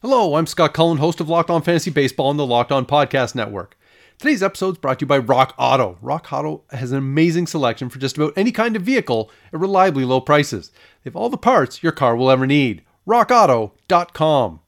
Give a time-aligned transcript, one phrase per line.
[0.00, 3.34] Hello, I'm Scott Cullen, host of Locked On Fantasy Baseball on the Locked On Podcast
[3.34, 3.76] Network.
[4.16, 5.98] Today's episode is brought to you by Rock Auto.
[6.00, 10.04] Rock Auto has an amazing selection for just about any kind of vehicle at reliably
[10.04, 10.68] low prices.
[11.02, 12.84] They have all the parts your car will ever need.
[13.08, 14.60] RockAuto.com.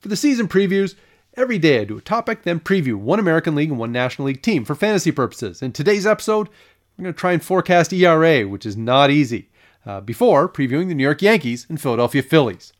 [0.00, 0.96] For the season previews,
[1.34, 4.42] every day I do a topic, then preview one American League and one National League
[4.42, 5.62] team for fantasy purposes.
[5.62, 6.50] In today's episode,
[6.98, 9.48] we're going to try and forecast ERA, which is not easy,
[9.86, 12.74] uh, before previewing the New York Yankees and Philadelphia Phillies.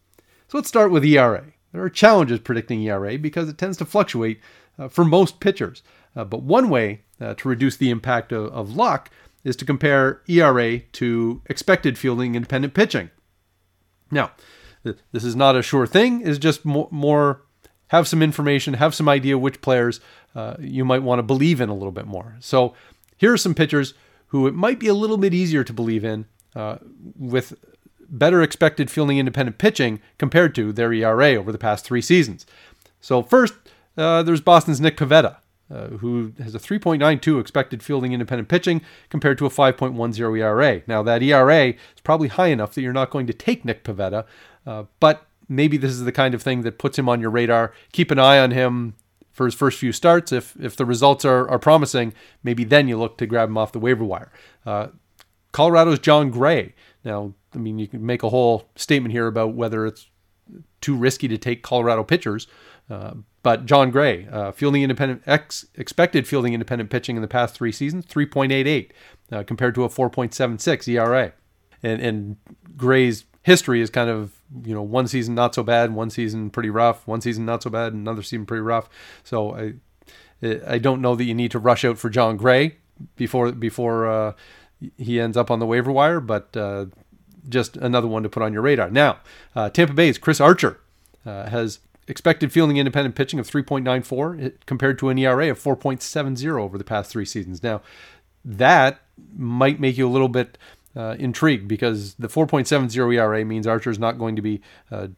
[0.48, 1.44] So let's start with ERA.
[1.72, 4.40] There are challenges predicting ERA because it tends to fluctuate
[4.78, 5.82] uh, for most pitchers.
[6.14, 9.10] Uh, but one way uh, to reduce the impact of, of luck
[9.44, 13.10] is to compare ERA to expected fielding independent pitching.
[14.10, 14.32] Now,
[14.84, 17.42] th- this is not a sure thing, it's just more, more
[17.88, 20.00] have some information, have some idea which players
[20.34, 22.36] uh, you might want to believe in a little bit more.
[22.40, 22.74] So
[23.16, 23.94] here are some pitchers
[24.28, 26.78] who it might be a little bit easier to believe in uh,
[27.18, 27.54] with
[28.12, 32.46] better expected fielding independent pitching compared to their ERA over the past three seasons.
[33.00, 33.54] So, first,
[33.96, 35.38] uh, there's Boston's Nick Pivetta,
[35.70, 40.82] uh, who has a 3.92 expected fielding independent pitching compared to a 5.10 ERA.
[40.86, 44.24] Now, that ERA is probably high enough that you're not going to take Nick Pivetta,
[44.66, 47.72] uh, but maybe this is the kind of thing that puts him on your radar.
[47.92, 48.94] Keep an eye on him
[49.32, 50.30] for his first few starts.
[50.30, 53.72] If if the results are, are promising, maybe then you look to grab him off
[53.72, 54.30] the waiver wire.
[54.64, 54.88] Uh,
[55.52, 56.74] Colorado's Jon Gray.
[57.04, 60.08] Now, I mean, you can make a whole statement here about whether it's
[60.80, 62.46] too risky to take Colorado pitchers.
[62.90, 67.54] Uh, but Jon Gray, uh, fielding independent, ex, expected fielding independent pitching in the past
[67.54, 68.90] three seasons, 3.88
[69.30, 71.32] uh, compared to a 4.76 ERA.
[71.82, 72.36] And, and
[72.76, 74.32] Gray's history is kind of,
[74.64, 77.70] you know, one season not so bad, one season pretty rough, one season not so
[77.70, 78.88] bad, another season pretty rough.
[79.24, 82.76] So I, I don't know that you need to rush out for Jon Gray
[83.16, 84.32] before before uh,
[84.96, 86.86] he ends up on the waiver wire, but uh,
[87.48, 88.90] just another one to put on your radar.
[88.90, 89.18] Now,
[89.54, 90.80] uh, Tampa Bay's Chris Archer
[91.26, 96.76] uh, has expected fielding independent pitching of 3.94 compared to an ERA of 4.70 over
[96.76, 97.62] the past three seasons.
[97.62, 97.80] Now,
[98.44, 99.00] that
[99.36, 100.58] might make you a little bit
[100.96, 104.60] uh, intrigued because the 4.70 ERA means Archer's not going to be
[104.90, 105.08] uh,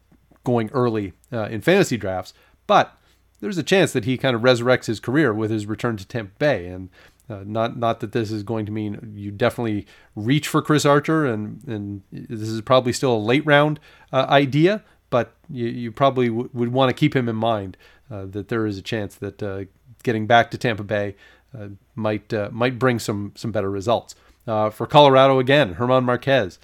[0.43, 2.33] going early uh, in fantasy drafts,
[2.67, 2.97] but
[3.41, 6.31] there's a chance that he kind of resurrects his career with his return to Tampa
[6.37, 6.67] Bay.
[6.67, 6.89] And
[7.29, 11.25] uh, not not that this is going to mean you definitely reach for Chris Archer,
[11.25, 13.79] and and this is probably still a late round
[14.13, 17.77] uh, idea, but you, you probably w- would want to keep him in mind
[18.11, 19.63] uh, that there is a chance that uh,
[20.03, 21.15] getting back to Tampa Bay
[21.57, 24.13] uh, might might bring some some better results.
[24.45, 26.59] for Colorado again, German Marquez.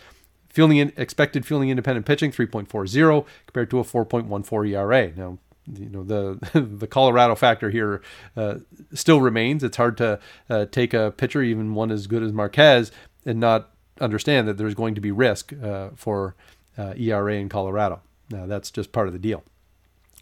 [0.50, 5.12] Fielding in, expected fielding independent pitching 3.40 compared to a 4.14 ERA.
[5.16, 6.40] Now you know the
[6.78, 8.02] the Colorado factor here
[8.36, 8.56] uh,
[8.94, 9.64] still remains.
[9.64, 12.92] It's hard to uh, take a pitcher, even one as good as Marquez,
[13.26, 16.36] and not understand that there's going to be risk uh, for
[16.78, 18.02] uh, ERA in Colorado.
[18.30, 19.44] Now that's just part of the deal.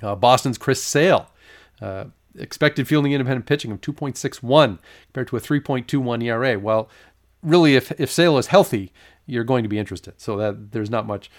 [0.01, 1.29] Uh, Boston's Chris Sale.
[1.81, 2.05] Uh,
[2.37, 6.59] expected fielding independent pitching of 2.61 compared to a 3.21 ERA.
[6.59, 6.89] Well,
[7.41, 8.91] really, if if Sale is healthy,
[9.25, 10.19] you're going to be interested.
[10.19, 11.31] So that there's not much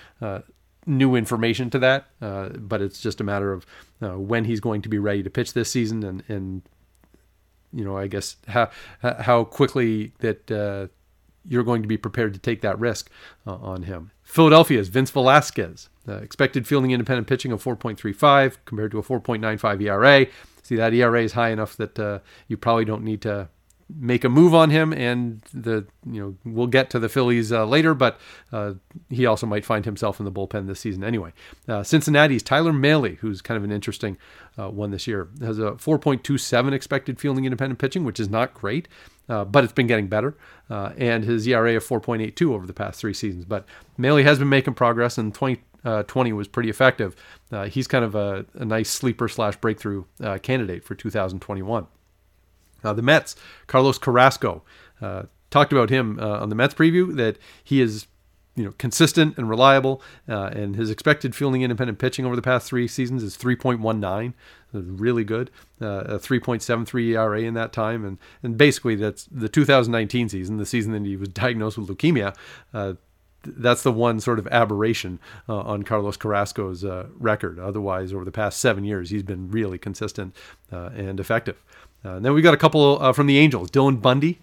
[0.87, 3.67] new information to that, uh, but it's just a matter of
[4.03, 6.63] uh, when he's going to be ready to pitch this season, and and
[7.73, 8.71] you know I guess how
[9.01, 10.89] how quickly that uh,
[11.47, 13.11] you're going to be prepared to take that risk
[13.47, 14.11] uh, on him.
[14.23, 20.27] Philadelphia's Vince Velasquez uh, expected fielding independent pitching of 4.35 compared to a 4.95 ERA.
[20.63, 23.49] See that ERA is high enough that uh, you probably don't need to
[23.99, 27.65] make a move on him, and the you know we'll get to the Phillies uh,
[27.65, 28.21] later, but
[28.53, 28.75] uh,
[29.09, 31.33] he also might find himself in the bullpen this season anyway.
[31.69, 34.17] Uh, Cincinnati's Tyler Mahle, who's kind of an interesting
[34.59, 38.89] uh, one this year, has a 4.27 expected fielding independent pitching, which is not great.
[39.29, 40.37] Uh, but it's been getting better,
[40.71, 43.45] uh, and his ERA of 4.82 over the past three seasons.
[43.45, 43.65] But
[43.97, 47.15] Mahle has been making progress, and 2020 was pretty effective.
[47.69, 50.03] he's kind of a, a nice sleeper slash breakthrough
[50.43, 51.87] candidate for 2021.
[52.83, 53.37] Uh, the Mets,
[53.67, 54.63] Carlos Carrasco,
[55.01, 58.07] uh, talked about him uh, on the Mets preview that he is
[58.57, 62.67] you know consistent and reliable, uh, and his expected fielding independent pitching over the past
[62.67, 64.35] three seasons is 3.19,
[64.73, 65.51] really good,
[65.81, 70.67] uh, a 3.73 ERA in that time, and and basically that's the 2019 season, the
[70.67, 72.35] season that he was diagnosed with leukemia.
[72.75, 72.95] Uh,
[73.43, 75.19] that's the one sort of aberration
[75.49, 77.59] uh, on Carlos Carrasco's uh, record.
[77.59, 80.37] Otherwise, over the past seven years, he's been really consistent
[80.71, 81.63] uh, and effective.
[82.05, 83.71] Uh, and then we got a couple uh, from the Angels.
[83.71, 84.41] Dylan Bundy,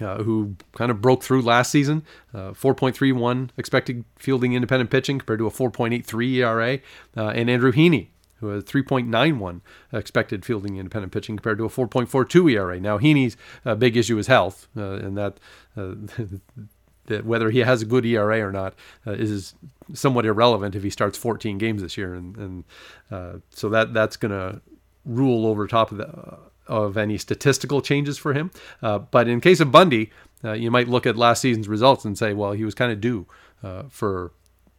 [0.00, 2.04] uh, who kind of broke through last season,
[2.34, 6.78] 4.31 expected fielding independent pitching compared to a 4.83 ERA,
[7.14, 8.08] and Andrew Heaney,
[8.40, 9.60] who has 3.91
[9.92, 12.80] expected fielding independent pitching compared to a 4.42 ERA.
[12.80, 15.38] Now Heaney's uh, big issue is health, uh, and that
[15.76, 15.94] uh,
[17.06, 18.74] that whether he has a good ERA or not
[19.06, 19.54] uh, is
[19.92, 22.64] somewhat irrelevant if he starts 14 games this year, and, and
[23.10, 24.60] uh, so that that's going to
[25.04, 26.38] rule over top of the,
[26.70, 28.50] of any statistical changes for him.
[28.80, 30.10] Uh, but in case of Bundy,
[30.44, 33.00] uh, you might look at last season's results and say, well, he was kind of
[33.00, 33.26] due
[33.62, 34.32] uh, for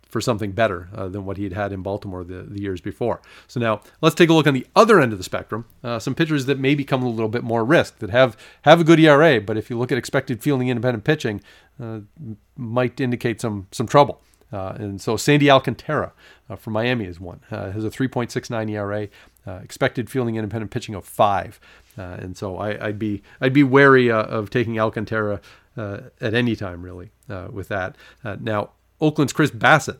[0.07, 3.21] for something better uh, than what he'd had in Baltimore the, the years before.
[3.47, 5.63] So now let's take a look on the other end of the spectrum.
[5.81, 8.83] Uh, some pitchers that may become a little bit more risk that have have a
[8.83, 11.41] good ERA, but if you look at expected fielding independent pitching,
[12.57, 14.21] might indicate some some trouble.
[14.51, 16.13] Uh, and so Sandy Alcantara
[16.49, 17.41] uh, from Miami is one.
[17.49, 19.07] Uh, has a 3.69 ERA,
[19.47, 21.59] uh, expected fielding independent pitching of five.
[21.97, 25.41] Uh, and so I, would be I'd be wary uh, of taking Alcantara
[25.77, 27.11] at any time really
[27.49, 27.95] with that.
[28.41, 29.99] now Oakland's Chris Bassitt.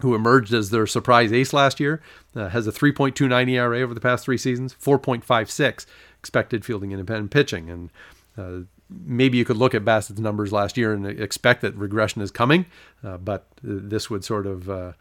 [0.00, 2.02] who emerged as their surprise ace last year,
[2.34, 5.86] has a 3.29 ERA over the past three seasons, 4.56
[6.18, 8.66] expected fielding independent pitching, and
[9.04, 12.66] maybe you could look at Bassitt's numbers last year and expect that regression is coming,
[13.04, 14.92] uh, but this would sort of uh,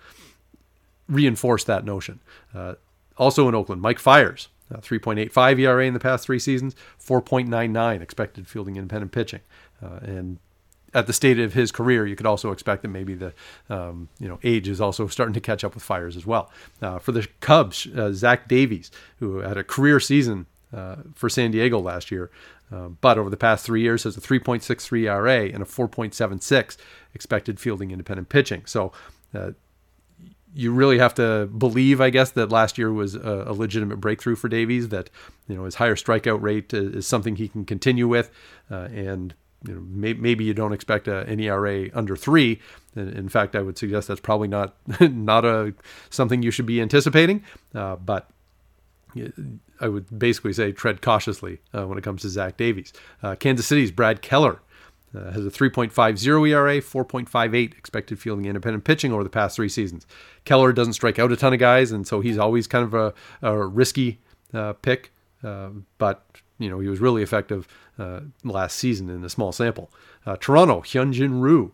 [1.08, 2.20] reinforce that notion.
[2.54, 2.76] Uh,
[3.18, 8.78] also in Oakland, Mike Fiers, 3.85 ERA in the past three seasons, 4.99 expected fielding
[8.78, 9.42] independent pitching,
[9.84, 10.40] uh, and
[10.94, 13.34] at the state of his career, you could also expect that maybe the
[13.70, 16.52] um, you know age is also starting to catch up with Fiers as well.
[16.82, 21.52] Uh, for the Cubs, uh, Zach Davies, who had a career season uh, for San
[21.52, 22.32] Diego last year,
[22.72, 26.78] uh, but over the past three years has a 3.63 ERA and a 4.76
[27.14, 28.66] expected fielding independent pitching.
[28.66, 28.92] So
[29.34, 29.52] uh,
[30.54, 34.36] you really have to believe, I guess, that last year was a, a, legitimate breakthrough
[34.36, 34.90] for Davies.
[34.90, 35.10] That
[35.48, 38.32] you know his higher strikeout rate is, is something he can continue with,
[38.70, 39.34] uh, and
[39.66, 42.60] you know may, maybe you don't expect a, an ERA under three.
[42.96, 45.74] In fact, I would suggest that's probably not not a
[46.10, 47.44] something you should be anticipating.
[47.74, 48.30] Uh, but
[49.80, 52.94] I would basically say tread cautiously uh, when it comes to Zach Davies.
[53.22, 54.62] Uh, Kansas City's Brad Keller
[55.16, 60.06] uh, has a 3.50 ERA, 4.58 expected fielding independent pitching over the past three seasons.
[60.46, 63.14] Keller doesn't strike out a ton of guys, and so he's always kind of a,
[63.42, 64.20] a risky
[64.54, 65.12] uh, pick,
[65.44, 66.26] uh, but
[66.60, 67.68] you know he was really effective
[68.00, 69.92] uh, last season in a small sample.
[70.40, 71.74] Toronto, Hyunjin Ryu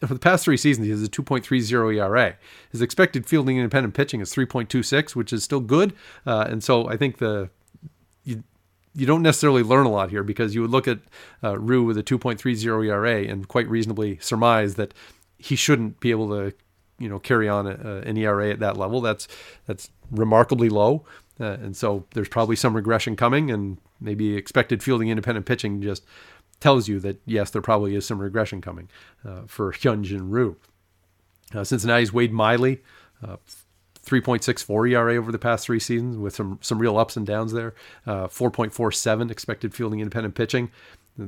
[0.00, 2.36] for the past three seasons, he has a 2.30 ERA.
[2.70, 5.94] His expected fielding independent pitching is 3.26, which is still good.
[6.26, 7.50] Uh, and so I think the
[8.24, 8.42] you,
[8.94, 11.00] you don't necessarily learn a lot here because you would look at
[11.42, 14.94] uh, Ryu with a 2.30 ERA and quite reasonably surmise that
[15.38, 16.54] he shouldn't be able to,
[16.98, 19.00] you know, carry on a, a, an ERA at that level.
[19.00, 19.28] That's
[19.66, 21.04] that's remarkably low,
[21.40, 26.04] uh, and so there's probably some regression coming, and maybe expected fielding independent pitching just
[26.64, 28.88] tells you that yes, there probably is some regression coming
[29.22, 30.56] uh, for Hyunjin Ryu.
[31.54, 32.82] Uh, Cincinnati's Wade Miley,
[33.22, 33.36] uh,
[34.06, 37.74] 3.64 ERA over the past three seasons with some some real ups and downs there.
[38.06, 40.70] Uh, 4.47 expected fielding independent pitching.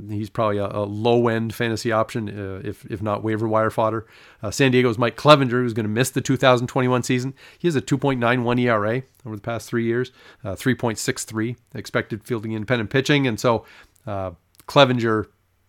[0.08, 4.06] He's probably a, a low end fantasy option, uh, if, if not waiver wire fodder.
[4.50, 7.34] San Diego's Mike Clevinger, who's going to miss the 2021 season.
[7.58, 10.12] He has a 2.91 ERA over the past three years,
[10.44, 13.26] uh, 3.63 expected fielding independent pitching.
[13.28, 13.64] And so
[14.06, 14.30] uh,
[14.66, 15.26] Clevinger,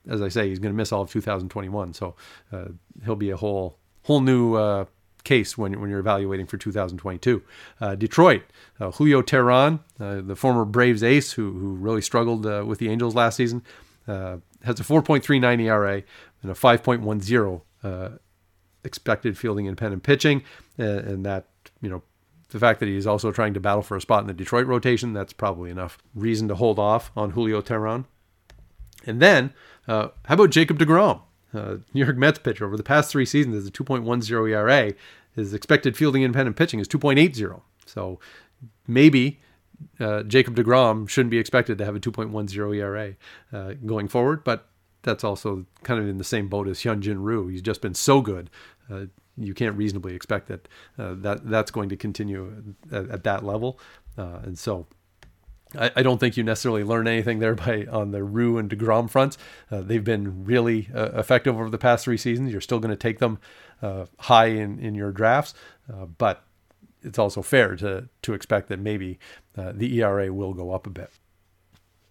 [0.09, 2.15] as I say, he's going to miss all of 2021, so
[2.51, 2.65] uh,
[3.03, 4.85] he'll be a whole whole new uh,
[5.23, 7.43] case when when you're evaluating for 2022.
[7.79, 8.43] Uh, Detroit,
[8.79, 12.89] uh, Julio Teheran, uh, the former Braves ace who who really struggled uh, with the
[12.89, 13.63] Angels last season,
[14.07, 16.03] has a 4.39 ERA
[16.41, 18.19] and a 5.10
[18.83, 20.43] expected fielding independent pitching,
[20.77, 21.45] and that
[21.81, 22.01] you know
[22.49, 25.13] the fact that he's also trying to battle for a spot in the Detroit rotation,
[25.13, 28.05] that's probably enough reason to hold off on Julio Teheran.
[29.07, 29.53] And then,
[29.87, 31.21] uh, how about Jacob DeGrom?
[31.53, 34.93] Uh, New York Mets pitcher over the past three seasons is a 2.10 ERA.
[35.33, 37.61] His expected fielding independent pitching is 2.80.
[37.85, 38.19] So
[38.85, 39.39] maybe
[39.99, 43.15] uh, Jacob DeGrom shouldn't be expected to have a 2.10 ERA
[43.53, 44.67] uh, going forward, but
[45.03, 47.47] that's also kind of in the same boat as Hyunjin Ryu.
[47.47, 48.49] He's just been so good.
[48.91, 49.05] Uh,
[49.37, 53.79] you can't reasonably expect that uh, that that's going to continue at, at that level.
[54.17, 54.87] Uh, and so
[55.77, 59.09] I, I, don't think you necessarily learn anything there by on the Ryu and Degrom
[59.09, 59.37] fronts.
[59.71, 62.51] Uh, they've been really uh, effective over the past three seasons.
[62.51, 63.39] You're still going to take them
[63.81, 65.53] uh, high in, in your drafts,
[65.91, 66.43] uh, but
[67.03, 69.19] it's also fair to to expect that maybe
[69.57, 71.11] uh, the ERA will go up a bit.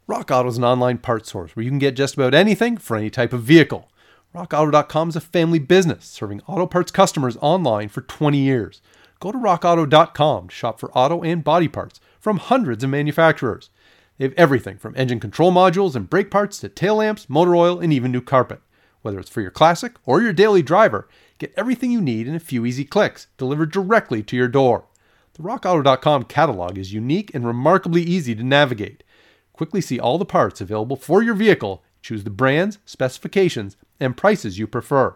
[0.07, 2.97] Rock Auto is an online parts source where you can get just about anything for
[2.97, 3.91] any type of vehicle.
[4.37, 8.83] RockAuto.com is a family business serving auto parts customers online for 20 years.
[9.19, 13.71] Go to RockAuto.com to shop for auto and body parts from hundreds of manufacturers.
[14.19, 17.79] They have everything from engine control modules and brake parts to tail lamps, motor oil,
[17.79, 18.61] and even new carpet.
[19.03, 22.41] Whether it's for your classic or your daily driver, get everything you need in a
[22.41, 24.87] few easy clicks, delivered directly to your door.
[25.35, 29.05] The RockAuto.com catalog is unique and remarkably easy to navigate.
[29.53, 34.59] Quickly see all the parts available for your vehicle, choose the brands, specifications, and prices
[34.59, 35.15] you prefer.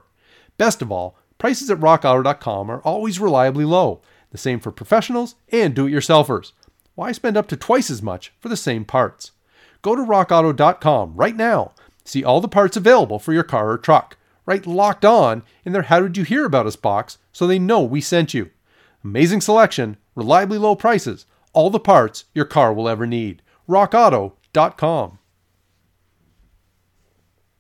[0.59, 4.00] Best of all, prices at RockAuto.com are always reliably low,
[4.31, 6.52] the same for professionals and do it yourselfers.
[6.95, 9.33] Why spend up to twice as much for the same parts?
[9.83, 11.73] Go to rockauto.com right now.
[12.05, 14.17] See all the parts available for your car or truck.
[14.47, 17.83] Write locked on in their How Did You Hear About Us box so they know
[17.83, 18.51] we sent you.
[19.05, 23.43] Amazing selection, reliably low prices, all the parts your car will ever need.
[23.69, 25.19] RockAuto.com.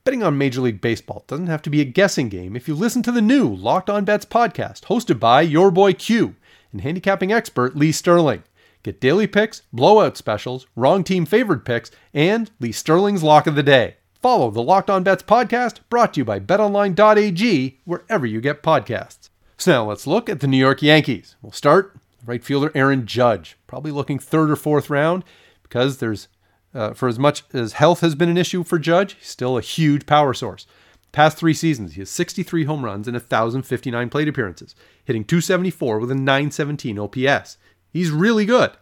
[0.02, 3.02] Betting on Major League Baseball doesn't have to be a guessing game if you listen
[3.02, 6.34] to the new Locked On Bets podcast hosted by your boy Q
[6.72, 8.42] and handicapping expert Lee Sterling.
[8.82, 13.62] Get daily picks, blowout specials, wrong team favored picks, and Lee Sterling's lock of the
[13.62, 13.96] day.
[14.22, 19.28] Follow the Locked On Bets podcast brought to you by betonline.ag wherever you get podcasts.
[19.58, 21.36] So now let's look at the New York Yankees.
[21.42, 25.24] We'll start right fielder Aaron Judge, probably looking third or fourth round
[25.62, 26.28] because there's
[26.74, 29.62] uh, for as much as health has been an issue for Judge, he's still a
[29.62, 30.66] huge power source.
[31.12, 36.10] Past three seasons, he has 63 home runs and 1,059 plate appearances, hitting 274 with
[36.12, 37.56] a 917 OPS.
[37.92, 38.72] He's really good,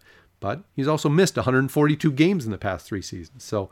[0.40, 3.44] but he's also missed 142 games in the past three seasons.
[3.44, 3.70] So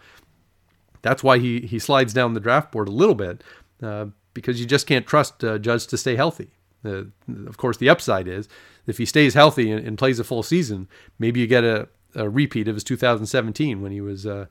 [1.03, 3.45] that's why he, he slides down the draft board a little bit
[3.83, 6.51] uh, because you just can't trust uh, Judge to stay healthy.
[6.85, 7.05] Uh,
[7.47, 8.49] of course, the upside is
[8.87, 10.89] if he stays healthy and, and, plays a full season,
[11.19, 14.47] maybe you get a, a repeat of his 2017 when he was, uh,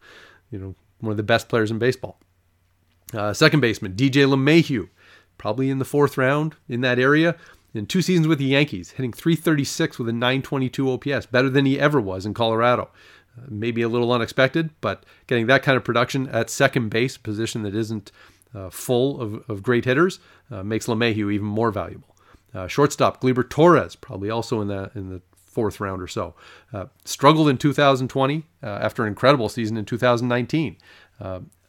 [0.51, 2.19] you know, one of the best players in baseball.
[3.13, 4.89] Uh, second baseman DJ LeMahieu,
[5.37, 7.35] probably in the fourth round in that area
[7.75, 11.79] in two seasons with the Yankees, hitting 336 with a 922 OPS, better than he
[11.79, 12.89] ever was in Colorado.
[13.38, 17.63] Uh, maybe a little unexpected, but getting that kind of production at second base, position
[17.63, 18.12] that isn't
[18.53, 22.15] uh, full of, of, great hitters, uh, makes LeMahieu even more valuable.
[22.53, 26.34] Uh, shortstop Gleyber Torres, probably also in the in the fourth round or so,
[26.74, 30.77] uh, struggled in 2020 uh, after an incredible season in 2019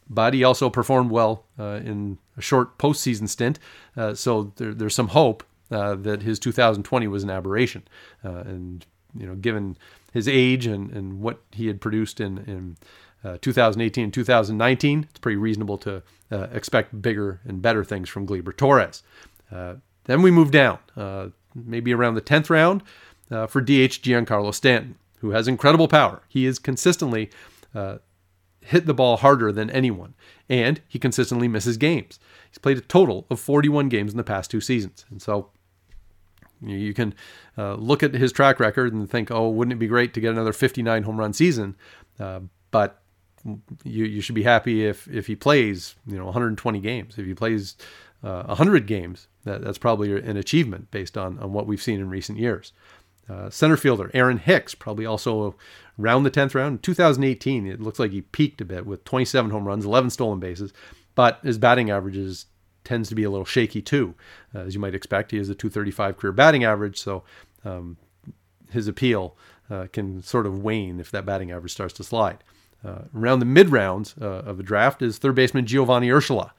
[0.09, 3.59] but he also performed well in a short postseason stint.
[4.15, 7.83] So there, there's some hope that his 2020 was an aberration.
[8.25, 8.87] Uh, and
[9.19, 9.77] you know, given
[10.13, 12.77] his age and, and what he had produced in in
[13.25, 18.27] uh, 2018 and 2019, it's pretty reasonable to uh, expect bigger and better things from
[18.27, 19.03] Gleyber Torres.
[19.51, 22.83] Uh, then we move down, uh, maybe around the 10th round,
[23.49, 26.23] for DH Giancarlo Stanton, who has incredible power.
[26.29, 27.31] He is consistently
[28.67, 30.15] hit the ball harder than anyone,
[30.49, 32.21] and he consistently misses games.
[32.49, 35.51] He's played a total of 41 games in the past two seasons, and so
[36.63, 37.15] you can
[37.59, 40.33] uh, look at his track record and think, oh, wouldn't it be great to get
[40.33, 41.77] another 59 home run season?
[42.19, 43.01] Uh, but
[43.85, 47.19] you, you should be happy if, if he plays, you know, 120 games.
[47.19, 47.77] If he plays
[48.23, 52.09] uh, 100 games, that, that's probably an achievement based on, on what we've seen in
[52.09, 52.73] recent years.
[53.29, 55.57] Uh, center fielder Aaron Hicks, probably also
[55.99, 56.75] around the 10th round.
[56.75, 60.39] In 2018, it looks like he peaked a bit with 27 home runs, 11 stolen
[60.39, 60.73] bases,
[61.15, 62.47] but his batting average is
[62.87, 64.15] tends to be a little shaky too,
[64.55, 65.33] uh, as you might expect.
[65.33, 67.25] He has a 235 career batting average, so
[67.65, 67.99] um,
[68.71, 69.37] his appeal
[69.71, 72.39] uh, can sort of wane if that batting average starts to slide.
[72.85, 76.53] Uh, around the mid rounds uh, of a draft is third baseman Giovanni Urshela.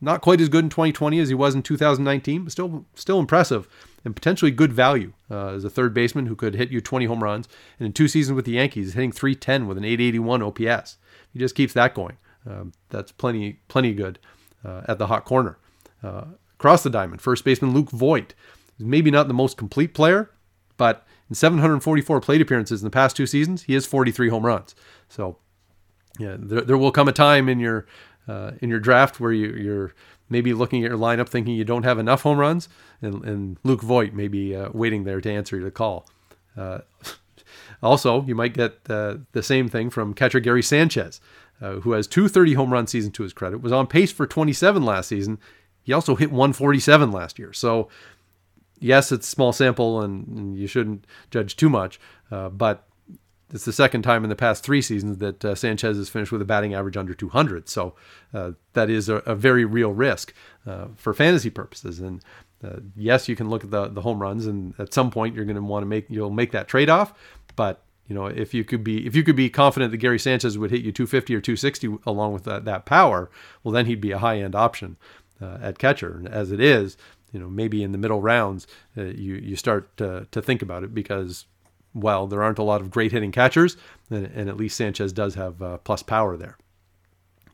[0.00, 3.68] Not quite as good in 2020 as he was in 2019, but still still impressive
[4.04, 7.22] and potentially good value uh, as a third baseman who could hit you 20 home
[7.22, 7.48] runs.
[7.78, 10.98] And in two seasons with the Yankees, hitting 310 with an 881 OPS.
[11.32, 12.16] He just keeps that going.
[12.48, 14.18] Um, that's plenty plenty good
[14.64, 15.58] uh, at the hot corner.
[16.02, 18.34] Uh, across the diamond, first baseman Luke Voit
[18.78, 20.30] is maybe not the most complete player,
[20.76, 24.74] but in 744 plate appearances in the past two seasons, he has 43 home runs.
[25.08, 25.38] So,
[26.18, 27.86] yeah, there, there will come a time in your
[28.28, 29.94] uh, in your draft where you, you're
[30.28, 32.68] maybe looking at your lineup thinking you don't have enough home runs,
[33.00, 36.06] and, and Luke Voit may be uh, waiting there to answer your call.
[36.56, 36.80] Uh,
[37.82, 41.20] also, you might get uh, the same thing from catcher Gary Sanchez,
[41.60, 44.26] uh, who has two 30 home run seasons to his credit, was on pace for
[44.26, 45.38] 27 last season,
[45.82, 47.52] he also hit 147 last year.
[47.52, 47.88] So,
[48.78, 52.86] yes, it's small sample and, and you shouldn't judge too much, uh, but
[53.52, 56.40] it's the second time in the past three seasons that uh, Sanchez has finished with
[56.40, 57.68] a batting average under 200.
[57.68, 57.94] So
[58.32, 60.32] uh, that is a, a, very real risk
[60.66, 62.00] uh, for fantasy purposes.
[62.00, 62.24] And
[62.64, 65.44] uh, yes, you can look at the the home runs, and at some point you're
[65.44, 67.12] going to want to make you'll make that trade off.
[67.56, 70.56] But you know if you could be if you could be confident that Gary Sanchez
[70.56, 73.30] would hit you 250 or 260 along with that, that power,
[73.62, 74.96] well then he'd be a high end option.
[75.42, 76.22] Uh, at catcher.
[76.30, 76.96] As it is,
[77.32, 80.84] you know, maybe in the middle rounds, uh, you you start to, to think about
[80.84, 81.46] it because,
[81.94, 83.76] well, there aren't a lot of great hitting catchers,
[84.10, 86.56] and, and at least Sanchez does have uh, plus power there.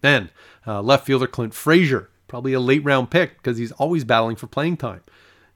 [0.00, 0.30] Then
[0.66, 4.46] uh, left fielder Clint Frazier, probably a late round pick because he's always battling for
[4.46, 5.02] playing time.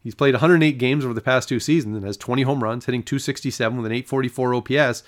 [0.02, 3.04] He's played 108 games over the past two seasons and has 20 home runs, hitting
[3.04, 5.04] 267 with an 844 OPS.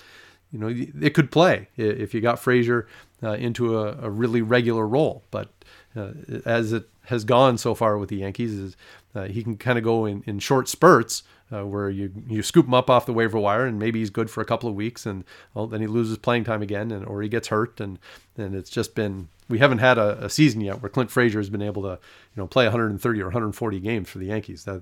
[0.51, 2.87] You know, it could play if you got Frazier
[3.21, 5.23] uh, into a, a, really regular role.
[5.31, 5.49] But
[5.95, 6.11] uh,
[6.45, 8.77] as it has gone so far with the Yankees, is
[9.13, 12.65] uh, he can kind of go in, in short spurts uh, where you you scoop
[12.65, 15.05] him up off the waiver wire and maybe he's good for a couple of weeks
[15.05, 15.23] and
[15.53, 17.99] well, then he loses playing time again and or he gets hurt and
[18.37, 21.49] and it's just been we haven't had a, a, season yet where Clint Frazier has
[21.49, 24.63] been able to you know play 130 or 140 games for the Yankees.
[24.63, 24.81] That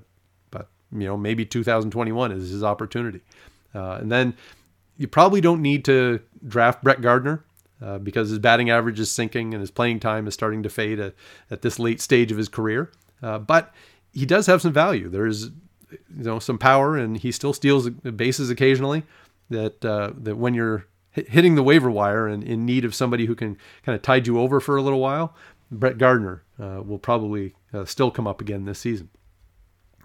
[0.52, 3.22] but you know maybe 2021 is his opportunity.
[3.76, 4.34] Uh, and then
[4.98, 7.44] you probably don't need to draft Brett Gardner
[7.84, 11.00] uh, because his batting average is sinking and his playing time is starting to fade
[11.00, 11.14] at,
[11.52, 13.74] at this late stage of his career uh, but
[14.12, 15.52] he does have some value there's
[16.16, 19.04] you know some power, and he still steals bases occasionally.
[19.50, 23.36] That uh, that when you're hitting the waiver wire and in need of somebody who
[23.36, 25.36] can kind of tide you over for a little while,
[25.72, 29.10] Brett Gardner uh, will probably uh, still come up again this season.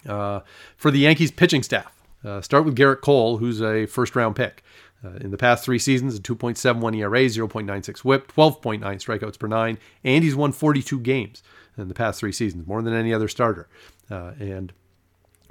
[0.04, 1.94] For the Yankees pitching staff,
[2.40, 4.62] start with Gerrit Cole, who's a first round pick.
[5.04, 9.78] Uh, in the past three seasons, a 2.71 ERA, 0.96 WHIP, 12.9 strikeouts per nine,
[10.02, 11.42] and he's won 42 games
[11.76, 13.68] in the past three seasons, more than any other starter.
[14.10, 14.72] and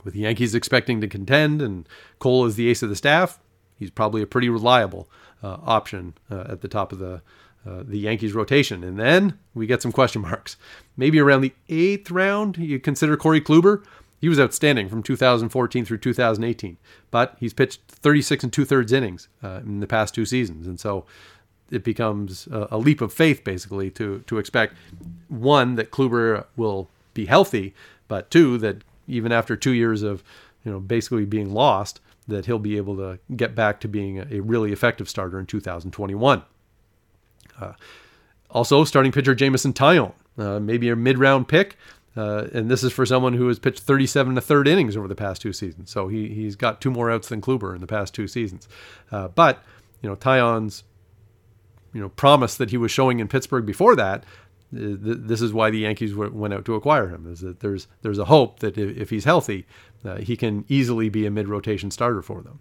[0.04, 1.88] with the Yankees expecting to contend and
[2.20, 3.40] Cole is the ace of the staff,
[3.78, 5.10] he's probably a pretty reliable
[5.44, 7.22] uh, option uh, at the top of the
[7.66, 8.82] uh, the Yankees rotation.
[8.82, 10.56] And then we get some question marks.
[10.96, 13.84] Maybe around the eighth round, you consider Corey Kluber.
[14.20, 16.78] He was outstanding from 2014 through 2018,
[17.12, 20.80] but he's pitched 36 and two thirds innings uh, in the past two seasons, and
[20.80, 21.06] so
[21.70, 24.76] it becomes a, a leap of faith basically to to expect
[25.28, 27.74] one that Kluber will be healthy,
[28.08, 30.24] but two that even after two years of
[30.64, 34.40] you know basically being lost, that he'll be able to get back to being a,
[34.42, 36.44] really effective starter in 2021.
[37.60, 37.74] Uh,
[38.50, 41.78] also, starting pitcher Jameson Taillon, uh, maybe a mid-round pick,
[42.18, 45.08] uh, and this is for someone who has pitched 37 and a third innings over
[45.08, 45.92] the past two seasons.
[45.92, 48.68] So he he's got two more outs than Kluber in the past two seasons.
[49.12, 49.64] Uh, but
[50.02, 50.84] you know Taillon's
[51.94, 54.24] you know promise that he was showing in Pittsburgh before that
[54.72, 57.32] this is why the Yankees went out to acquire him.
[57.32, 59.66] Is that there's there's a hope that if he's healthy,
[60.04, 62.60] uh, he can easily be a mid rotation starter for them.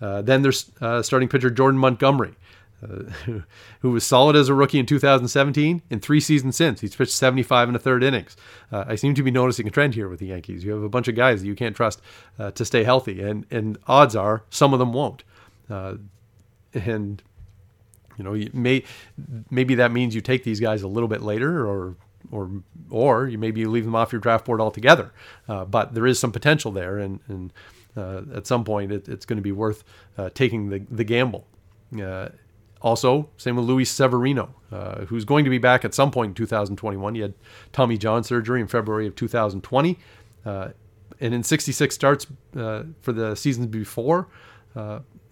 [0.00, 2.34] Uh, then there's uh, starting pitcher Jordan Montgomery,
[2.82, 3.40] uh,
[3.80, 5.82] who was solid as a rookie in 2017.
[5.90, 8.36] In three seasons since, he's pitched 75 and a third innings.
[8.70, 10.64] Uh, I seem to be noticing a trend here with the Yankees.
[10.64, 12.00] You have a bunch of guys that you can't trust
[12.38, 15.24] uh, to stay healthy, and and odds are some of them won't.
[15.68, 17.22] and
[18.18, 18.84] you know, you may
[19.50, 21.96] maybe that means you take these guys a little bit later, or
[22.30, 22.50] or
[22.90, 25.12] or you maybe you leave them off your draft board altogether.
[25.48, 27.52] Uh, but there is some potential there, and and
[27.96, 29.84] uh, at some point it, it's going to be worth
[30.18, 31.46] uh, taking the the gamble.
[32.00, 32.28] Uh,
[32.82, 36.34] also, same with Luis Severino, uh, who's going to be back at some point in
[36.34, 37.14] 2021.
[37.14, 37.34] He had
[37.72, 39.98] Tommy John surgery in February of 2020,
[40.44, 40.68] uh,
[41.20, 44.28] and in 66 starts for the seasons before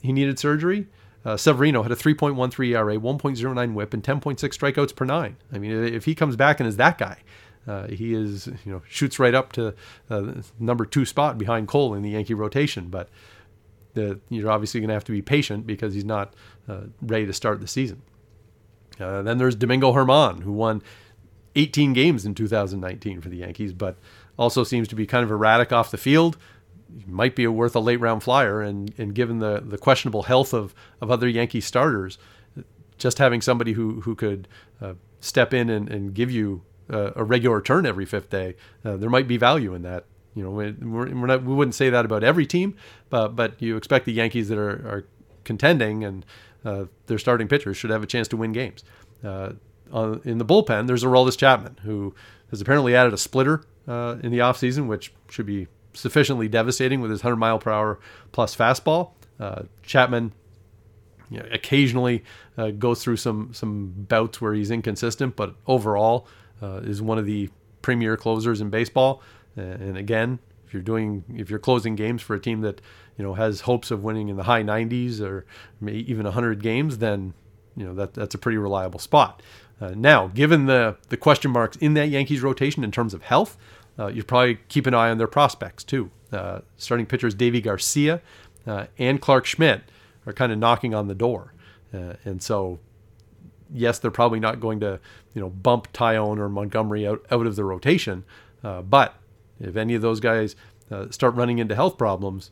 [0.00, 0.86] he needed surgery.
[1.24, 5.36] Uh, Severino had a 3.13 ERA, 1.09 WHIP, and 10.6 strikeouts per nine.
[5.52, 7.18] I mean, if he comes back and is that guy,
[7.66, 9.74] uh, he is you know shoots right up to
[10.08, 12.88] uh, number two spot behind Cole in the Yankee rotation.
[12.88, 13.10] But
[14.00, 16.34] the, you're obviously going to have to be patient because he's not
[16.68, 18.02] uh, ready to start the season.
[18.98, 20.82] Uh, then there's Domingo German, who won
[21.56, 23.96] 18 games in 2019 for the Yankees, but
[24.38, 26.36] also seems to be kind of erratic off the field
[27.06, 28.60] might be worth a late round flyer.
[28.60, 32.18] And, and given the, the questionable health of, of other Yankee starters,
[32.98, 34.48] just having somebody who, who could
[34.80, 39.08] uh, step in and, and give you a regular turn every fifth day, uh, there
[39.08, 40.06] might be value in that.
[40.34, 42.76] You know, we're, we're not, we wouldn't say that about every team,
[43.08, 45.04] but but you expect the Yankees that are, are
[45.44, 46.24] contending and
[46.64, 48.84] uh, their starting pitchers should have a chance to win games.
[49.24, 49.52] Uh,
[50.24, 52.14] in the bullpen, there's Aroldis Chapman, who
[52.50, 57.10] has apparently added a splitter uh, in the offseason, which should be sufficiently devastating with
[57.10, 57.98] his 100 mile per hour
[58.32, 59.10] plus fastball.
[59.40, 60.32] Uh, Chapman
[61.30, 62.22] you know, occasionally
[62.58, 66.26] uh, goes through some some bouts where he's inconsistent, but overall
[66.62, 67.48] uh, is one of the
[67.82, 69.22] premier closers in baseball.
[69.56, 72.80] And again, if you're doing if you're closing games for a team that
[73.18, 75.44] you know has hopes of winning in the high 90s or
[75.86, 77.34] even 100 games, then
[77.76, 79.42] you know that that's a pretty reliable spot.
[79.80, 83.56] Uh, now, given the the question marks in that Yankees rotation in terms of health,
[83.98, 86.10] uh, you probably keep an eye on their prospects too.
[86.32, 88.20] Uh, starting pitchers Deivi Garcia
[88.66, 89.82] uh, and Clarke Schmidt
[90.26, 91.52] are kind of knocking on the door,
[91.92, 92.78] uh, and so
[93.72, 95.00] yes, they're probably not going to,
[95.34, 98.24] you know, bump Taillon or Montgomery out, out of the rotation.
[98.62, 99.14] Uh, but
[99.60, 100.56] if any of those guys
[100.90, 102.50] uh, start running into health problems,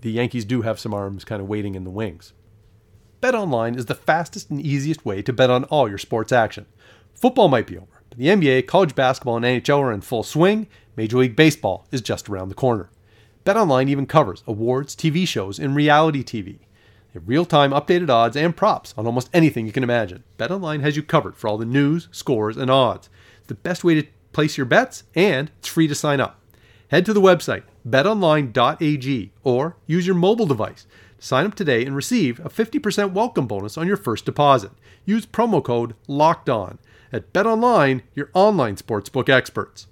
[0.00, 2.32] the Yankees do have some arms kind of waiting in the wings.
[3.20, 6.66] Bet online is the fastest and easiest way to bet on all your sports action.
[7.14, 10.66] Football might be over, but the NBA, college basketball, and NHL are in full swing.
[10.96, 12.90] Major League Baseball is just around the corner.
[13.44, 16.58] BetOnline even covers awards, TV shows, and reality TV.
[16.58, 20.24] They have real-time updated odds and props on almost anything you can imagine.
[20.36, 23.08] BetOnline has you covered for all the news, scores, and odds.
[23.38, 24.06] It's the best way to
[24.36, 26.38] place your bets, and it's free to sign up.
[26.90, 30.86] Head to the website betonline.ag or use your mobile device.
[31.18, 34.72] Sign up today and receive a 50% welcome bonus on your first deposit.
[35.06, 36.78] Use promo code LOCKED ON
[37.14, 39.86] at BetOnline, your online sportsbook experts.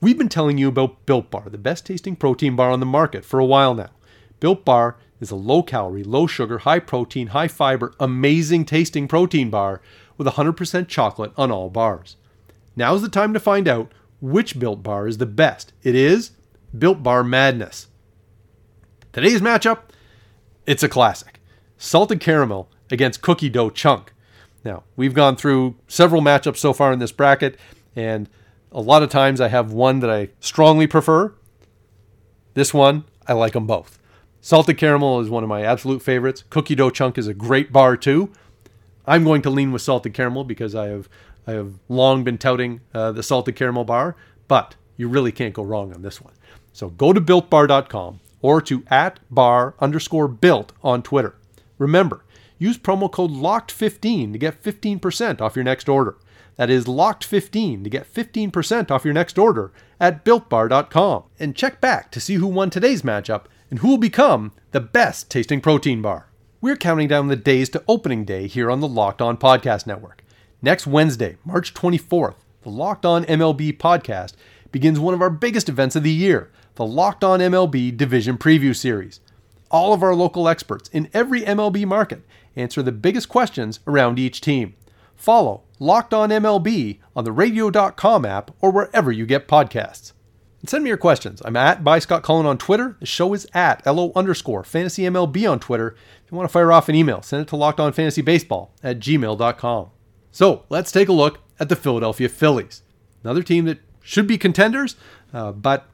[0.00, 3.24] We've been telling you about Built Bar, the best tasting protein bar on the market
[3.24, 3.90] for a while now.
[4.40, 9.48] Built Bar is a low calorie, low sugar, high protein, high fiber, amazing tasting protein
[9.48, 9.80] bar
[10.18, 12.16] with 100% chocolate on all bars.
[12.76, 15.72] Now's the time to find out which Built Bar is the best.
[15.82, 16.32] It is
[16.76, 17.88] Built Bar Madness.
[19.12, 19.80] Today's matchup,
[20.66, 21.40] it's a classic.
[21.76, 24.12] Salted caramel against cookie dough chunk.
[24.64, 27.58] Now, we've gone through several matchups so far in this bracket,
[27.96, 28.28] and
[28.70, 31.34] a lot of times I have one that I strongly prefer.
[32.54, 33.98] This one, I like them both.
[34.40, 36.44] Salted caramel is one of my absolute favorites.
[36.50, 38.30] Cookie dough chunk is a great bar too.
[39.06, 41.08] I'm going to lean with salted caramel because I have
[41.46, 44.16] I have long been touting uh, the salted caramel bar,
[44.48, 46.34] but you really can't go wrong on this one.
[46.72, 51.34] So go to builtbar.com or to at bar underscore built on Twitter.
[51.78, 52.24] Remember,
[52.58, 56.16] use promo code LOCKED15 to get 15% off your next order.
[56.56, 61.24] That is locked 15 to get 15% off your next order at builtbar.com.
[61.38, 65.30] And check back to see who won today's matchup and who will become the best
[65.30, 66.26] tasting protein bar.
[66.60, 70.19] We're counting down the days to opening day here on the Locked On Podcast Network.
[70.62, 74.34] Next Wednesday, March 24th, the Locked On MLB podcast
[74.70, 78.76] begins one of our biggest events of the year, the Locked On MLB Division Preview
[78.76, 79.20] Series.
[79.70, 82.22] All of our local experts in every MLB market
[82.56, 84.74] answer the biggest questions around each team.
[85.16, 90.12] Follow Locked On MLB on the radio.com app or wherever you get podcasts.
[90.60, 91.40] And send me your questions.
[91.42, 92.98] I'm at by Scott Cullen on Twitter.
[93.00, 95.96] The show is at LO underscore fantasy MLB on Twitter.
[96.22, 98.74] If you want to fire off an email, send it to Locked On Fantasy Baseball
[98.82, 99.90] at gmail.com.
[100.32, 102.82] So let's take a look at the Philadelphia Phillies.
[103.22, 104.96] Another team that should be contenders,
[105.32, 105.86] uh, but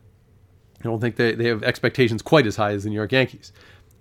[0.81, 3.53] I don't think they, they have expectations quite as high as the New York Yankees.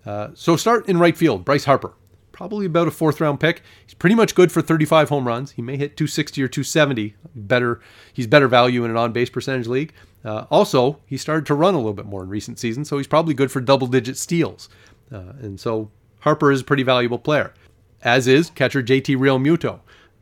[0.06, 1.93] Uh, so start in right field, Bryce Harper
[2.36, 3.63] probably about a fourth round pick.
[3.86, 5.52] He's pretty much good for 35 home runs.
[5.52, 7.15] He may hit 260 or 270.
[7.34, 7.80] Better,
[8.12, 9.93] he's better value in an on base percentage league.
[10.24, 13.08] Uh, also, he started to run a little bit more in recent seasons, so he's
[13.08, 14.67] probably good for double digit steals.
[15.12, 17.54] Uh, and so Harper is a pretty valuable player,
[18.02, 19.80] as is catcher JT Realmuto,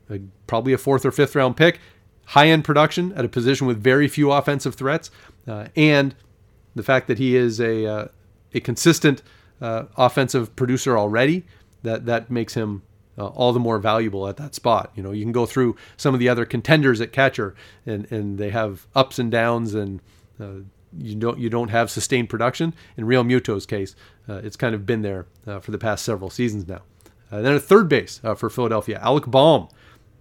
[0.10, 1.80] uh, probably a fourth or fifth round pick.
[2.28, 5.12] High end production at a position with very few offensive threats,
[5.48, 6.16] uh, and
[6.74, 8.08] the fact that he is a uh,
[8.54, 9.22] a consistent
[9.62, 11.44] uh, offensive producer already
[11.84, 12.84] that that makes him
[13.18, 14.92] uh, all the more valuable at that spot.
[14.96, 18.38] You know, you can go through some of the other contenders at catcher, and and
[18.38, 20.02] they have ups and downs, and
[20.40, 20.64] uh,
[20.98, 22.74] you don't you don't have sustained production.
[22.98, 23.96] In Realmuto's case,
[24.28, 26.82] uh, it's kind of been there uh, for the past several seasons now.
[27.32, 29.68] Uh, then at third base for Philadelphia, Alec Bohm.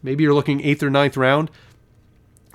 [0.02, 1.50] Maybe you're looking eighth or ninth round,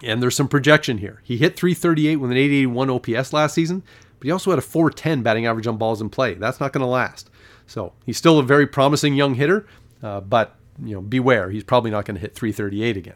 [0.03, 1.21] and there's some projection here.
[1.23, 3.83] He hit 338 with an 881 OPS last season,
[4.19, 6.33] but he also had a 410 batting average on balls in play.
[6.33, 7.29] That's not going to last.
[7.65, 9.67] So he's still a very promising young hitter,
[10.03, 13.15] uh, but you know, beware, he's probably not going to hit 338 again.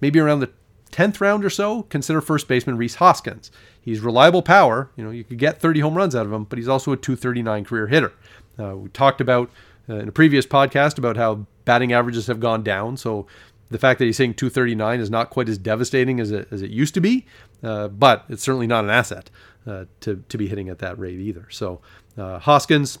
[0.00, 0.50] Maybe around the
[0.92, 3.50] 10th round or so, consider first baseman Rhys Hoskins.
[3.80, 4.90] He's reliable power.
[4.96, 6.96] You know, you could get 30 home runs out of him, but he's also a
[6.96, 8.12] 239 career hitter.
[8.58, 9.50] Uh, we talked about
[9.88, 12.96] uh, in a previous podcast about how batting averages have gone down.
[12.96, 13.26] So
[13.68, 16.70] the fact that he's hitting 239 is not quite as devastating as it, as it
[16.70, 17.26] used to be,
[17.62, 19.28] uh, but it's certainly not an asset
[19.66, 21.46] uh, to, to be hitting at that rate either.
[21.50, 21.80] So
[22.16, 22.98] uh, Hoskins,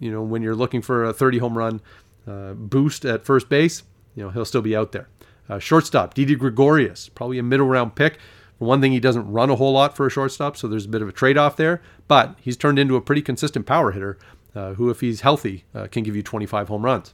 [0.00, 1.80] you know, when you're looking for a 30 home run
[2.26, 3.82] uh, boost at first base,
[4.14, 5.08] you know, he'll still be out there.
[5.48, 8.18] Uh, shortstop, Didi Gregorius, probably a middle round pick.
[8.58, 10.88] For one thing, he doesn't run a whole lot for a shortstop, so there's a
[10.88, 14.18] bit of a trade off there, but he's turned into a pretty consistent power hitter
[14.54, 17.12] uh, who, if he's healthy, can give you 25 home runs.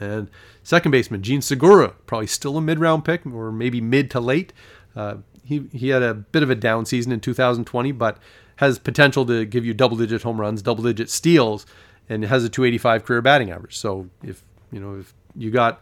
[0.00, 0.30] And
[0.62, 4.52] second baseman, Jean Segura, probably still a mid round pick or maybe mid to late.
[4.94, 8.18] Uh, he, he had a bit of a down season in 2020, but
[8.56, 11.64] has potential to give you double digit home runs, double digit steals,
[12.08, 13.76] and has a 285 career batting average.
[13.76, 15.80] So if you know if you got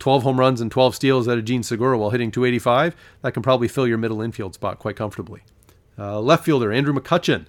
[0.00, 3.42] 12 home runs and 12 steals out of Jean Segura while hitting 285, that can
[3.42, 5.42] probably fill your middle infield spot quite comfortably.
[5.96, 7.46] Uh, left fielder Andrew McCutchen,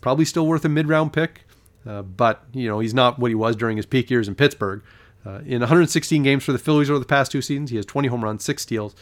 [0.00, 1.42] probably still worth a mid round pick,
[1.84, 4.82] uh, but you know he's not what he was during his peak years in Pittsburgh.
[5.24, 8.08] Uh, in 116 games for the Phillies over the past two seasons, he has 20
[8.08, 8.94] home runs, six steals,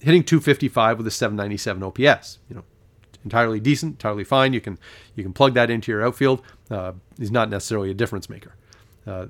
[0.00, 2.38] hitting 255 with a 797 OPS.
[2.48, 2.64] You know,
[3.24, 4.52] entirely decent, entirely fine.
[4.52, 4.78] You can
[5.14, 6.42] you can plug that into your outfield.
[6.70, 8.54] Uh, he's not necessarily a difference maker.
[9.06, 9.26] Uh,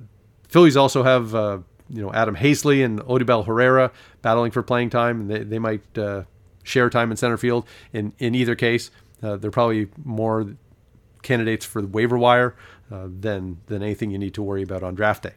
[0.47, 1.59] Phillies also have uh,
[1.89, 5.97] you know Adam Haseley and Odubel Herrera battling for playing time, and they, they might
[5.97, 6.23] uh,
[6.63, 7.65] share time in center field.
[7.91, 10.55] In in either case, uh, they're probably more
[11.21, 12.55] candidates for the waiver wire
[12.91, 15.33] uh, than than anything you need to worry about on draft day.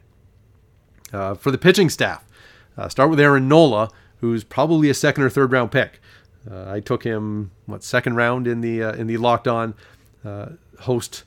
[1.13, 2.25] Uh, for the pitching staff,
[2.77, 3.89] uh, start with Aaron Nola,
[4.19, 5.99] who's probably a second or third round pick.
[6.49, 9.73] Uh, I took him what second round in the in the locked on
[10.79, 11.23] host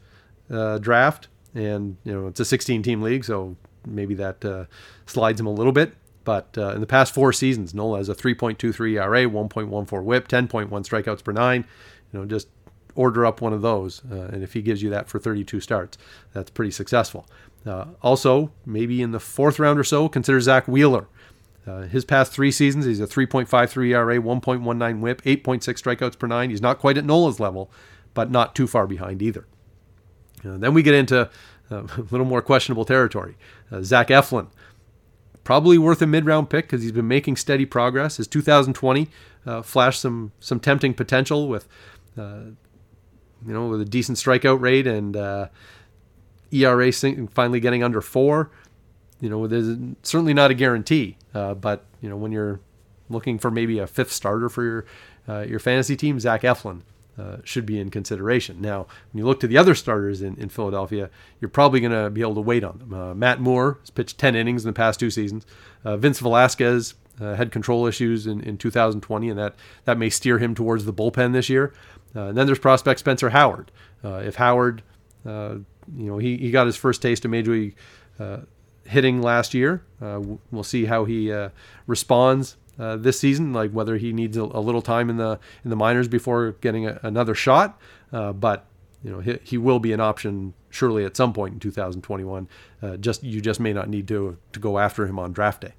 [0.48, 4.64] draft, and you know it's a 16 team league, so maybe that uh,
[5.06, 5.94] slides him a little bit.
[6.24, 10.68] But uh, in the past four seasons, Nola has a 3.23 ERA, 1.14 WHIP, 10.1
[10.68, 11.64] strikeouts per nine.
[12.12, 12.48] You know, just
[12.94, 15.96] order up one of those, uh, and if he gives you that for 32 starts,
[16.32, 17.26] that's pretty successful.
[17.66, 21.08] Uh, also, maybe in the fourth round or so, consider Zack Wheeler.
[21.66, 26.50] Uh, his past three seasons, he's a 3.53 ERA, 1.19 WHIP, 8.6 strikeouts per nine.
[26.50, 27.70] He's not quite at Nola's level,
[28.14, 29.46] but not too far behind either.
[30.44, 31.28] Uh, then we get into
[31.70, 33.36] uh, a little more questionable territory.
[33.70, 34.48] Uh, Zach Eflin,
[35.44, 38.16] probably worth a mid-round pick because he's been making steady progress.
[38.16, 39.08] His 2020
[39.44, 41.68] uh, flashed some some tempting potential with,
[42.16, 42.56] you
[43.42, 45.14] know, with a decent strikeout rate and
[46.52, 48.50] ERA finally getting under four.
[49.20, 52.60] You know, there's certainly not a guarantee, uh, but you know when you're
[53.08, 54.86] looking for maybe a fifth starter for your
[55.28, 56.82] uh, your fantasy team, Zach Eflin
[57.18, 58.60] uh, should be in consideration.
[58.60, 61.10] Now, when you look to the other starters in, in Philadelphia,
[61.40, 62.94] you're probably going to be able to wait on them.
[62.94, 65.44] Uh, Matt Moore has pitched 10 innings in the past two seasons.
[65.84, 70.38] Uh, Vince Velasquez uh, had control issues in, in 2020, and that, that may steer
[70.38, 71.74] him towards the bullpen this year.
[72.14, 73.70] And then there's prospect Spencer Howard.
[74.02, 74.82] if Howard,
[75.96, 77.76] you know, he, he got his first taste of major league
[78.90, 79.82] hitting last year.
[80.02, 81.50] Uh, we'll see how he uh,
[81.86, 85.70] responds uh, this season, like whether he needs a, a, little time in the in
[85.70, 87.78] the minors before getting a, another shot.
[88.12, 88.66] Uh, but
[89.02, 92.48] you know he, he will be an option surely at some point in 2021.
[92.82, 95.72] Uh, just you just may not need to to go after him on draft day.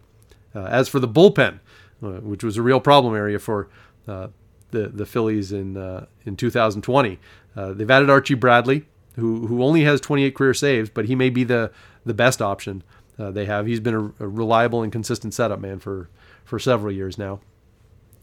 [0.56, 1.60] Uh, as for the bullpen,
[2.04, 3.68] uh, which was a real problem area for
[4.06, 4.32] the
[4.72, 5.76] the Phillies in
[6.26, 7.20] in 2020,
[7.56, 8.86] they've added Archie Bradley,
[9.22, 11.72] who who only has 28 career saves, but he may be the
[12.06, 12.84] the best option.
[13.18, 13.68] they have.
[13.68, 16.10] He's been a, a reliable and consistent setup man for
[16.44, 17.40] for several years now.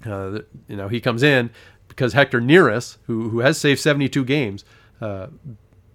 [0.05, 1.51] Uh, you know, he comes in
[1.89, 4.65] because Hector Neris, who who has saved 72 games,
[5.01, 5.29] uh,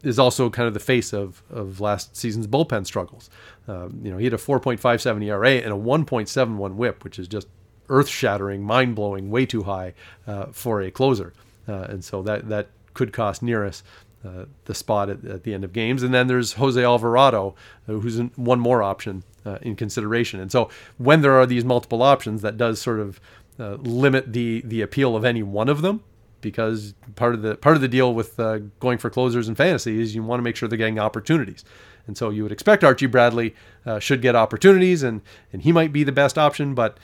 [0.04, 3.30] is also kind of the face of of last season's bullpen struggles.
[3.68, 7.48] Uh, you know, he had a 4.57 ERA and a 1.71 WHIP, which is just
[7.90, 9.94] earth-shattering, mind-blowing, way too high
[10.28, 11.34] uh, for a closer.
[11.68, 13.84] Uh, and so that that could cost Neris
[14.26, 16.02] uh, the spot at, at, the end of games.
[16.02, 17.56] And then there's Jose Alvarado,
[17.90, 20.40] uh, who's one more option uh, in consideration.
[20.40, 23.20] And so when there are these multiple options, that does sort of
[23.60, 26.04] uh, limit the the appeal of any one of them.
[26.40, 30.02] Because part of the part of the deal with uh, going for closers in fantasy
[30.02, 31.66] is you want to make sure they're getting opportunities,
[32.08, 33.56] and so you would expect Archie Bradley
[34.00, 35.22] should get opportunities, and
[35.54, 36.98] and he might be the best option, but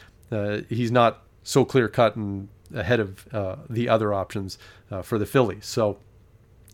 [0.68, 3.26] he's not so clear cut and ahead of
[3.70, 4.58] the other options
[5.04, 5.66] for the Phillies.
[5.66, 6.00] So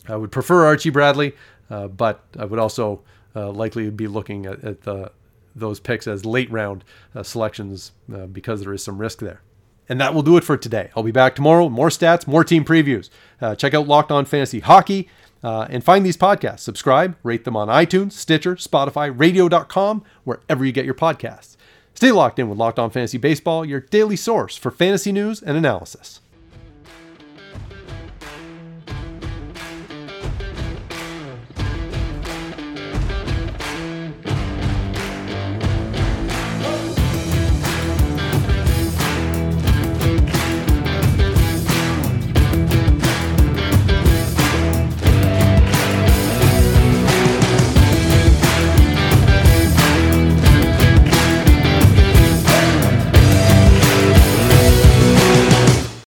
[0.07, 1.35] I would prefer Archie Bradley,
[1.69, 3.01] uh, but I would also
[3.35, 5.11] uh, likely be looking at, at the,
[5.55, 6.83] those picks as late round
[7.15, 9.41] uh, selections uh, because there is some risk there.
[9.87, 10.89] And that will do it for today.
[10.95, 13.09] I'll be back tomorrow more stats, more team previews.
[13.39, 15.07] Uh, check out Locked On Fantasy Hockey
[15.43, 16.61] uh, and find these podcasts.
[16.61, 21.55] Subscribe, rate them on iTunes, Stitcher, Spotify, radio.com, wherever you get your podcasts.
[21.93, 25.55] Stay locked in with Locked On Fantasy Baseball, your daily source for fantasy news and
[25.55, 26.19] analysis.